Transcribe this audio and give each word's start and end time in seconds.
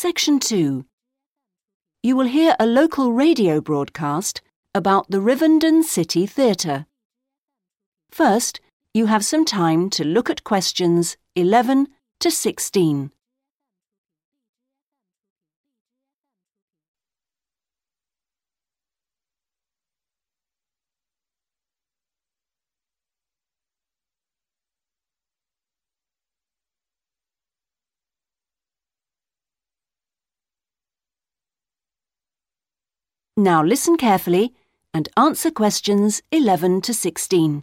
Section 0.00 0.38
2. 0.38 0.86
You 2.04 2.16
will 2.16 2.28
hear 2.28 2.54
a 2.60 2.66
local 2.66 3.12
radio 3.12 3.60
broadcast 3.60 4.40
about 4.72 5.10
the 5.10 5.18
Rivendon 5.18 5.82
City 5.82 6.24
Theatre. 6.24 6.86
First, 8.08 8.60
you 8.94 9.06
have 9.06 9.24
some 9.24 9.44
time 9.44 9.90
to 9.90 10.04
look 10.04 10.30
at 10.30 10.44
questions 10.44 11.16
11 11.34 11.88
to 12.20 12.30
16. 12.30 13.10
Now 33.38 33.62
listen 33.62 33.96
carefully 33.96 34.52
and 34.92 35.08
answer 35.16 35.52
questions 35.52 36.20
11 36.32 36.80
to 36.80 36.92
16. 36.92 37.62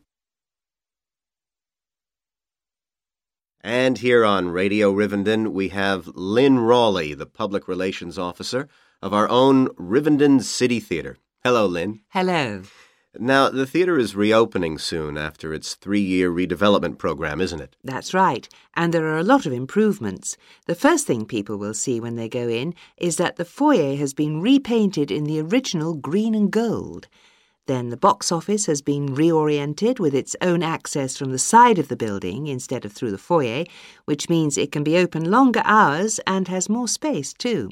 And 3.60 3.98
here 3.98 4.24
on 4.24 4.48
Radio 4.48 4.94
Rivendon, 4.94 5.52
we 5.52 5.68
have 5.70 6.08
Lynn 6.16 6.60
Rawley, 6.60 7.14
the 7.14 7.26
Public 7.26 7.68
Relations 7.68 8.18
Officer 8.18 8.70
of 9.02 9.14
our 9.14 9.28
own 9.28 9.68
Rivendon 9.76 10.42
City 10.44 10.80
Theatre. 10.80 11.18
Hello, 11.44 11.66
Lynn. 11.66 12.00
Hello. 12.08 12.62
Now, 13.20 13.50
the 13.50 13.66
theatre 13.66 13.98
is 13.98 14.16
reopening 14.16 14.78
soon 14.78 15.18
after 15.18 15.54
its 15.54 15.76
three 15.76 16.02
year 16.02 16.32
redevelopment 16.32 16.98
program, 16.98 17.42
isn't 17.42 17.62
it? 17.62 17.76
That's 17.84 18.14
right. 18.14 18.48
And 18.76 18.94
there 18.94 19.08
are 19.08 19.18
a 19.18 19.24
lot 19.24 19.46
of 19.46 19.54
improvements. 19.54 20.38
The 20.66 20.76
first 20.76 21.08
thing 21.08 21.26
people 21.26 21.58
will 21.58 21.74
see 21.74 22.00
when 22.00 22.16
they 22.16 22.30
go 22.30 22.48
in 22.48 22.74
is 22.98 23.18
that 23.18 23.36
the 23.36 23.46
foyer 23.46 23.96
has 23.96 24.14
been 24.14 24.42
repainted 24.42 25.12
in 25.12 25.24
the 25.26 25.40
original 25.42 25.94
green 25.94 26.36
and 26.36 26.52
gold. 26.52 27.08
Then 27.68 27.90
the 27.90 27.98
box 27.98 28.32
office 28.32 28.68
has 28.68 28.82
been 28.82 29.16
reoriented 29.16 30.00
with 30.00 30.14
its 30.14 30.36
own 30.40 30.62
access 30.62 31.18
from 31.18 31.32
the 31.32 31.40
side 31.40 31.80
of 31.80 31.88
the 31.88 31.96
building 31.96 32.46
instead 32.46 32.86
of 32.86 32.94
through 32.94 33.12
the 33.12 33.18
foyer, 33.18 33.66
which 34.06 34.30
means 34.30 34.58
it 34.58 34.72
can 34.72 34.84
be 34.84 34.98
open 34.98 35.32
longer 35.32 35.64
hours 35.66 36.20
and 36.28 36.48
has 36.48 36.70
more 36.70 36.88
space 36.88 37.34
too. 37.34 37.70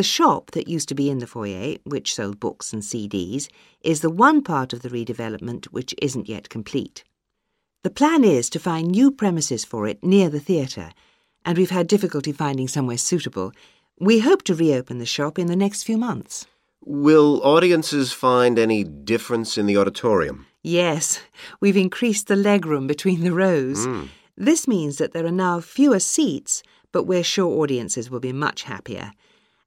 The 0.00 0.04
shop 0.04 0.52
that 0.52 0.66
used 0.66 0.88
to 0.88 0.94
be 0.94 1.10
in 1.10 1.18
the 1.18 1.26
foyer, 1.26 1.76
which 1.84 2.14
sold 2.14 2.40
books 2.40 2.72
and 2.72 2.80
CDs, 2.80 3.50
is 3.82 4.00
the 4.00 4.08
one 4.08 4.40
part 4.42 4.72
of 4.72 4.80
the 4.80 4.88
redevelopment 4.88 5.66
which 5.66 5.94
isn't 6.00 6.26
yet 6.26 6.48
complete. 6.48 7.04
The 7.82 7.90
plan 7.90 8.24
is 8.24 8.48
to 8.48 8.58
find 8.58 8.88
new 8.88 9.10
premises 9.10 9.62
for 9.62 9.86
it 9.86 10.02
near 10.02 10.30
the 10.30 10.40
theatre, 10.40 10.92
and 11.44 11.58
we've 11.58 11.68
had 11.68 11.86
difficulty 11.86 12.32
finding 12.32 12.66
somewhere 12.66 12.96
suitable. 12.96 13.52
We 13.98 14.20
hope 14.20 14.42
to 14.44 14.54
reopen 14.54 15.00
the 15.00 15.04
shop 15.04 15.38
in 15.38 15.48
the 15.48 15.54
next 15.54 15.82
few 15.82 15.98
months. 15.98 16.46
Will 16.82 17.42
audiences 17.42 18.10
find 18.10 18.58
any 18.58 18.84
difference 18.84 19.58
in 19.58 19.66
the 19.66 19.76
auditorium? 19.76 20.46
Yes, 20.62 21.20
we've 21.60 21.76
increased 21.76 22.26
the 22.26 22.36
legroom 22.36 22.86
between 22.86 23.20
the 23.20 23.34
rows. 23.34 23.86
Mm. 23.86 24.08
This 24.34 24.66
means 24.66 24.96
that 24.96 25.12
there 25.12 25.26
are 25.26 25.30
now 25.30 25.60
fewer 25.60 26.00
seats, 26.00 26.62
but 26.90 27.04
we're 27.04 27.22
sure 27.22 27.60
audiences 27.60 28.10
will 28.10 28.20
be 28.20 28.32
much 28.32 28.62
happier. 28.62 29.12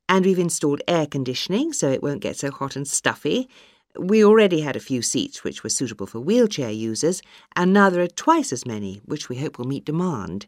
And 0.09 0.25
we've 0.25 0.39
installed 0.39 0.81
air 0.87 1.07
conditioning 1.07 1.73
so 1.73 1.89
it 1.89 2.03
won't 2.03 2.21
get 2.21 2.37
so 2.37 2.51
hot 2.51 2.75
and 2.75 2.87
stuffy. 2.87 3.49
We 3.97 4.23
already 4.23 4.61
had 4.61 4.75
a 4.75 4.81
few 4.81 5.01
seats 5.01 5.43
which 5.43 5.63
were 5.63 5.69
suitable 5.69 6.07
for 6.07 6.19
wheelchair 6.19 6.71
users, 6.71 7.21
and 7.55 7.71
now 7.71 7.89
there 7.89 8.01
are 8.01 8.07
twice 8.07 8.51
as 8.51 8.65
many, 8.65 9.01
which 9.05 9.29
we 9.29 9.37
hope 9.37 9.57
will 9.57 9.67
meet 9.67 9.85
demand. 9.85 10.47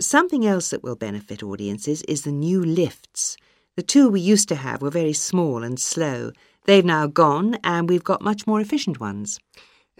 Something 0.00 0.44
else 0.44 0.70
that 0.70 0.82
will 0.82 0.96
benefit 0.96 1.42
audiences 1.42 2.02
is 2.02 2.22
the 2.22 2.32
new 2.32 2.62
lifts. 2.62 3.36
The 3.76 3.82
two 3.82 4.08
we 4.08 4.20
used 4.20 4.48
to 4.48 4.56
have 4.56 4.82
were 4.82 4.90
very 4.90 5.12
small 5.12 5.62
and 5.62 5.78
slow. 5.78 6.32
They've 6.66 6.84
now 6.84 7.06
gone, 7.06 7.58
and 7.62 7.88
we've 7.88 8.04
got 8.04 8.20
much 8.20 8.46
more 8.46 8.60
efficient 8.60 9.00
ones. 9.00 9.38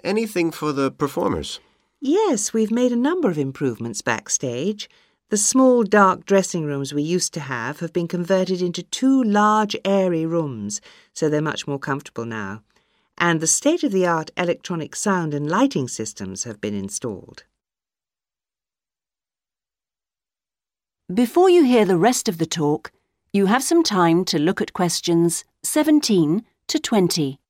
Anything 0.02 0.50
for 0.50 0.72
the 0.72 0.90
performers? 0.90 1.60
Yes, 2.00 2.52
we've 2.52 2.72
made 2.72 2.90
a 2.90 2.96
number 2.96 3.30
of 3.30 3.38
improvements 3.38 4.02
backstage. 4.02 4.90
The 5.32 5.38
small 5.38 5.82
dark 5.82 6.26
dressing 6.26 6.66
rooms 6.66 6.92
we 6.92 7.02
used 7.02 7.32
to 7.32 7.40
have 7.40 7.80
have 7.80 7.94
been 7.94 8.06
converted 8.06 8.60
into 8.60 8.82
two 8.82 9.22
large 9.22 9.74
airy 9.82 10.26
rooms, 10.26 10.82
so 11.14 11.30
they're 11.30 11.40
much 11.40 11.66
more 11.66 11.78
comfortable 11.78 12.26
now. 12.26 12.62
And 13.16 13.40
the 13.40 13.46
state 13.46 13.82
of 13.82 13.92
the 13.92 14.06
art 14.06 14.30
electronic 14.36 14.94
sound 14.94 15.32
and 15.32 15.48
lighting 15.48 15.88
systems 15.88 16.44
have 16.44 16.60
been 16.60 16.74
installed. 16.74 17.44
Before 21.10 21.48
you 21.48 21.64
hear 21.64 21.86
the 21.86 21.96
rest 21.96 22.28
of 22.28 22.36
the 22.36 22.44
talk, 22.44 22.92
you 23.32 23.46
have 23.46 23.62
some 23.62 23.82
time 23.82 24.26
to 24.26 24.38
look 24.38 24.60
at 24.60 24.74
questions 24.74 25.46
17 25.62 26.44
to 26.66 26.78
20. 26.78 27.40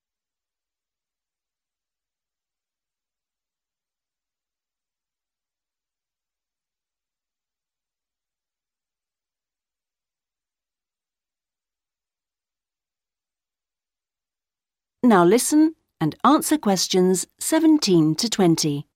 Now 15.05 15.25
listen 15.25 15.75
and 16.01 16.15
answer 16.23 16.57
questions 16.57 17.27
17 17.41 18.15
to 18.15 18.31
20. 18.31 18.87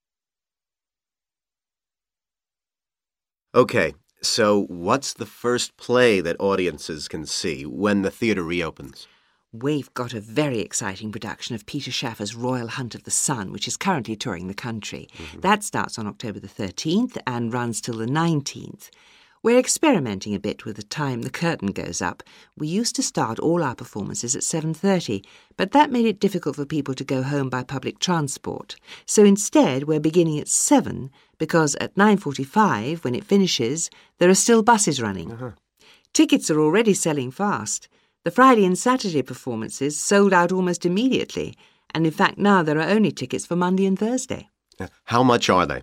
Okay, 3.56 3.94
so 4.22 4.66
what's 4.68 5.14
the 5.14 5.26
first 5.26 5.76
play 5.76 6.20
that 6.20 6.36
audiences 6.38 7.08
can 7.08 7.26
see 7.26 7.66
when 7.66 8.02
the 8.02 8.10
theatre 8.12 8.44
reopens? 8.44 9.08
We've 9.52 9.92
got 9.94 10.14
a 10.14 10.20
very 10.20 10.60
exciting 10.60 11.10
production 11.10 11.56
of 11.56 11.66
Peter 11.66 11.90
Shaffer's 11.90 12.36
Royal 12.36 12.68
Hunt 12.68 12.94
of 12.94 13.02
the 13.02 13.10
Sun, 13.10 13.50
which 13.50 13.66
is 13.66 13.76
currently 13.76 14.14
touring 14.14 14.46
the 14.46 14.54
country. 14.54 15.08
Mm-hmm. 15.16 15.40
That 15.40 15.64
starts 15.64 15.98
on 15.98 16.06
October 16.06 16.38
the 16.38 16.46
13th 16.46 17.18
and 17.26 17.52
runs 17.52 17.80
till 17.80 17.96
the 17.96 18.06
19th. 18.06 18.90
We're 19.46 19.60
experimenting 19.60 20.34
a 20.34 20.40
bit 20.40 20.64
with 20.64 20.74
the 20.74 20.82
time 20.82 21.22
the 21.22 21.30
curtain 21.30 21.68
goes 21.68 22.02
up. 22.02 22.24
We 22.58 22.66
used 22.66 22.96
to 22.96 23.02
start 23.04 23.38
all 23.38 23.62
our 23.62 23.76
performances 23.76 24.34
at 24.34 24.42
7:30, 24.42 25.22
but 25.56 25.70
that 25.70 25.92
made 25.92 26.04
it 26.04 26.18
difficult 26.18 26.56
for 26.56 26.64
people 26.66 26.94
to 26.94 27.04
go 27.04 27.22
home 27.22 27.48
by 27.48 27.62
public 27.62 28.00
transport. 28.00 28.74
So 29.06 29.24
instead, 29.24 29.84
we're 29.84 30.00
beginning 30.00 30.40
at 30.40 30.48
7 30.48 31.12
because 31.38 31.76
at 31.76 31.96
9:45 31.96 33.04
when 33.04 33.14
it 33.14 33.22
finishes, 33.22 33.88
there 34.18 34.28
are 34.28 34.34
still 34.34 34.64
buses 34.64 35.00
running. 35.00 35.30
Uh-huh. 35.30 35.52
Tickets 36.12 36.50
are 36.50 36.58
already 36.58 36.92
selling 36.92 37.30
fast. 37.30 37.86
The 38.24 38.32
Friday 38.32 38.64
and 38.64 38.76
Saturday 38.76 39.22
performances 39.22 39.96
sold 39.96 40.32
out 40.32 40.50
almost 40.50 40.84
immediately, 40.84 41.56
and 41.94 42.04
in 42.04 42.10
fact 42.10 42.36
now 42.36 42.64
there 42.64 42.80
are 42.80 42.90
only 42.96 43.12
tickets 43.12 43.46
for 43.46 43.54
Monday 43.54 43.86
and 43.86 43.96
Thursday. 43.96 44.48
How 45.04 45.22
much 45.22 45.48
are 45.48 45.66
they? 45.66 45.82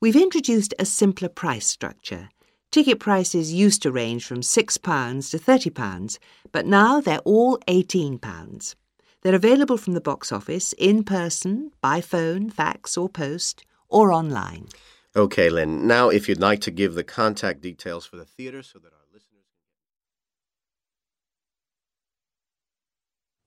We've 0.00 0.14
introduced 0.14 0.74
a 0.78 0.84
simpler 0.84 1.28
price 1.28 1.66
structure. 1.66 2.28
Ticket 2.70 3.00
prices 3.00 3.52
used 3.52 3.82
to 3.82 3.90
range 3.90 4.24
from 4.24 4.42
£6 4.42 5.30
to 5.30 5.38
£30, 5.38 6.18
but 6.52 6.66
now 6.66 7.00
they're 7.00 7.18
all 7.18 7.58
£18. 7.66 8.74
They're 9.22 9.34
available 9.34 9.76
from 9.76 9.94
the 9.94 10.00
box 10.00 10.30
office, 10.30 10.72
in 10.74 11.02
person, 11.02 11.72
by 11.80 12.00
phone, 12.00 12.48
fax, 12.48 12.96
or 12.96 13.08
post, 13.08 13.64
or 13.88 14.12
online. 14.12 14.68
Okay, 15.16 15.50
Lynn. 15.50 15.88
Now, 15.88 16.10
if 16.10 16.28
you'd 16.28 16.40
like 16.40 16.60
to 16.60 16.70
give 16.70 16.94
the 16.94 17.02
contact 17.02 17.60
details 17.60 18.06
for 18.06 18.16
the 18.16 18.24
theatre 18.24 18.62
so 18.62 18.78
that 18.78 18.92
our 18.92 19.06
listeners. 19.12 19.44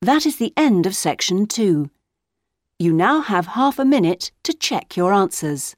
Can. 0.02 0.08
That 0.08 0.26
is 0.26 0.36
the 0.36 0.52
end 0.58 0.86
of 0.86 0.96
section 0.98 1.48
2. 1.48 1.90
You 2.78 2.92
now 2.92 3.22
have 3.22 3.48
half 3.48 3.80
a 3.80 3.86
minute 3.86 4.34
to 4.44 4.54
check 4.54 4.98
your 4.98 5.14
answers. 5.14 5.78